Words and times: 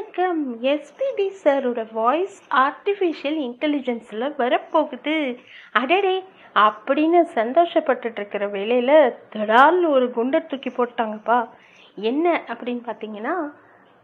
வணக்கம். 0.00 0.62
எஸ்பிபி 0.62 1.30
சாரோட 1.44 1.86
voice 1.92 2.48
artificial 2.54 3.38
இன்டெலிஜென்ஸில் 3.46 4.32
வரப்போகுது. 4.38 5.38
அடடே 5.72 6.24
அப்படின்னு 6.54 7.18
சந்தோஷப்பட்டுட்டு 7.34 8.12
இருக்கிற 8.12 8.48
வேலையில் 8.48 9.14
தடால் 9.32 9.88
ஒரு 9.88 10.10
குண்டை 10.10 10.46
தூக்கி 10.46 10.70
போட்டாங்கப்பா. 10.70 11.48
என்ன 11.94 12.42
அப்படின்னு 12.46 12.82
பார்த்தீங்கன்னா 12.86 13.34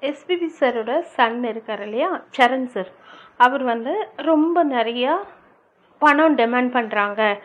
எஸ்பிபி 0.01 0.49
சாரோட 0.61 1.01
சன் 1.01 1.45
இருக்கார் 1.45 1.83
இல்லையா? 1.83 2.23
சரண் 2.39 2.65
சார் 2.65 2.91
அவர் 3.37 3.63
வந்து 3.63 4.09
ரொம்ப 4.17 4.65
நிறையா 4.65 5.15
பணம் 5.99 6.37
டிமாண்ட் 6.37 6.73
பண்ணுறாங்க 6.79 7.39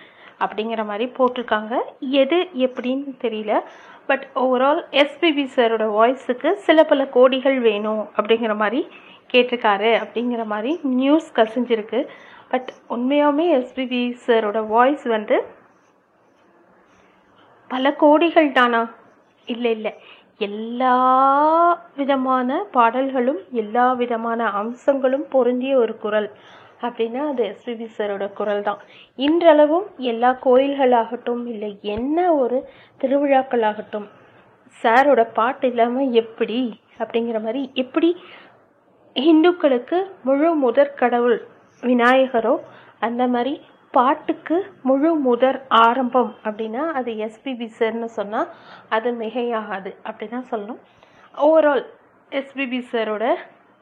அப்படிங்கிற 0.46 0.86
மாதிரி 0.86 1.12
போட்டிருக்காங்க. 1.18 1.78
எது 2.00 2.36
எப்படின்னு 2.36 3.04
தெரியல. 3.22 3.60
பட் 4.08 4.28
ஓவரால் 4.36 4.84
எஸ்பிபி 4.92 5.48
சாரோட 5.56 5.86
வாய்ஸுக்கு 6.00 6.54
சில 6.54 6.84
பல 6.84 7.04
கோடிகள் 7.04 7.60
வேணும் 7.60 8.10
அப்படிங்கிற 8.16 8.56
மாதிரி 8.56 8.88
கேட்டிருக்காரு 9.34 9.90
அப்படிங்கிற 10.04 10.46
மாதிரி 10.46 10.80
நியூஸ் 10.84 11.34
கசிஞ்சிருக்கு. 11.34 12.08
பட் 12.50 12.74
உண்மையாகவே 12.88 13.58
எஸ்பிபி 13.58 14.18
சாரோட 14.26 14.68
வாய்ஸ் 14.68 15.04
வந்து 15.04 15.46
பல 17.68 17.96
கோடிகள் 18.00 18.52
தானா? 18.52 18.90
இல்லை 19.46 19.72
இல்லை. 19.72 19.94
எல்லா 20.38 21.82
விதமான 21.96 22.64
பாடல்களும் 22.72 23.40
எல்லா 23.52 23.94
விதமான 23.94 24.52
அம்சங்களும் 24.52 25.28
பொருந்திய 25.30 25.78
ஒரு 25.78 25.98
குரல். 25.98 26.32
அப்படின்னா 26.82 27.22
அது 27.28 27.44
எஸ்பிபி 27.46 27.88
சாரோட 27.98 28.26
குரல் 28.34 28.64
தான் 28.64 28.82
இன்றளவும் 29.20 29.88
எல்லா 30.06 30.32
கோயில்களாகட்டும் 30.44 31.44
இல்லை 31.46 31.72
என்ன 31.96 32.18
ஒரு 32.34 32.60
திருவிழாக்களாகட்டும் 33.02 34.08
சாரோட 34.84 35.22
பாட்டு 35.34 35.68
இல்லாமல் 35.68 36.14
எப்படி 36.16 36.60
அப்படிங்கிற 37.00 37.38
மாதிரி 37.42 37.62
எப்படி 37.76 38.10
இந்துக்களுக்கு 39.16 39.98
முழு 40.24 40.50
முதற் 40.58 40.96
கடவுள் 40.96 41.38
விநாயகரோ 41.84 42.56
அந்த 43.00 43.24
மாதிரி 43.28 43.54
பாட்டுக்கு 43.94 44.58
முழு 44.82 45.10
முதற் 45.22 45.60
ஆரம்பம் 45.80 46.32
அப்படின்னா 46.44 46.84
அது 46.92 47.12
எஸ்பிபி 47.20 47.68
சார்னு 47.80 48.10
சொன்னால் 48.16 48.52
அது 48.90 49.10
மிகையாகாது 49.14 49.92
அப்படி 50.04 50.28
தான் 50.28 50.50
சொல்லணும் 50.52 50.82
ஓவரால் 51.36 51.84
எஸ்பிபி 52.32 52.80
சாரோட 52.92 53.26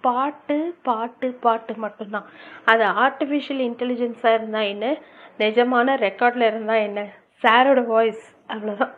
பாட்டு 0.01 0.57
பாட்டு 0.83 1.27
பாட்டு 1.41 1.73
மட்டும்தான். 1.77 2.27
அது 2.65 2.83
ஆர்டிஃபிஷியல் 3.05 3.61
இன்டெலிஜென்ஸாக 3.69 4.37
இருந்தால் 4.37 4.69
என்ன? 4.73 4.85
நிஜமான 5.39 5.95
ரெக்கார்டில் 6.05 6.49
இருந்தால் 6.49 6.85
என்ன? 6.87 7.01
சாரோட 7.43 7.81
வாய்ஸ் 7.87 8.23
அவ்வளோதான் 8.53 8.93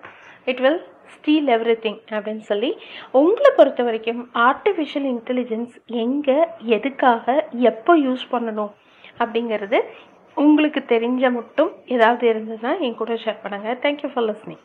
it 0.46 0.62
will 0.62 0.82
steal 1.16 1.50
every 1.56 1.76
thing 1.82 2.00
அப்படின்னு 2.12 2.44
சொல்லி 2.52 2.70
உங்களை 3.12 3.50
பொறுத்த 3.58 3.82
வரைக்கும் 3.84 4.22
ஆர்டிஃபிஷியல் 4.48 5.08
இன்டெலிஜென்ஸ் 5.14 5.74
எங்கே 6.04 6.38
எதுக்காக 6.78 7.26
எப்போ 7.72 7.94
யூஸ் 7.98 8.24
பண்ணணும் 8.32 8.72
அப்படிங்கிறது 9.20 9.80
உங்களுக்கு 10.38 10.82
தெரிஞ்ச 10.94 11.32
மட்டும் 11.32 11.72
ஏதாவது 11.88 12.26
இருந்ததுன்னா 12.34 12.72
என் 12.80 12.96
கூட 12.96 13.16
ஷேர் 13.24 13.42
பண்ணுங்கள் 13.44 13.80
தேங்க்யூ 13.86 14.10
ஃபார் 14.14 14.28
லிஸ்னிங் 14.28 14.64